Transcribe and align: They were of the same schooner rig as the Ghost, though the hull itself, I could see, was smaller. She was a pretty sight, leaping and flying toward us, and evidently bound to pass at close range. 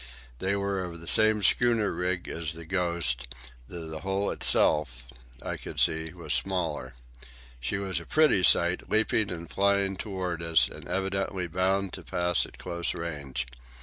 They 0.39 0.55
were 0.55 0.83
of 0.83 0.99
the 0.99 1.05
same 1.05 1.43
schooner 1.43 1.91
rig 1.91 2.27
as 2.27 2.53
the 2.53 2.65
Ghost, 2.65 3.35
though 3.67 3.85
the 3.87 3.99
hull 3.99 4.31
itself, 4.31 5.03
I 5.45 5.57
could 5.57 5.79
see, 5.79 6.11
was 6.11 6.33
smaller. 6.33 6.95
She 7.59 7.77
was 7.77 7.99
a 7.99 8.07
pretty 8.07 8.41
sight, 8.41 8.89
leaping 8.89 9.29
and 9.29 9.47
flying 9.47 9.97
toward 9.97 10.41
us, 10.41 10.67
and 10.67 10.87
evidently 10.87 11.45
bound 11.45 11.93
to 11.93 12.01
pass 12.01 12.47
at 12.47 12.57
close 12.57 12.95
range. 12.95 13.45